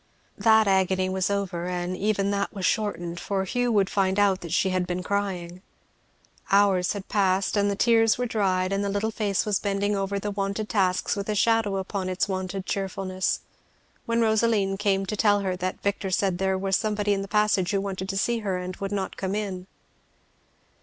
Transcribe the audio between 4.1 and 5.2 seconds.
out that she had been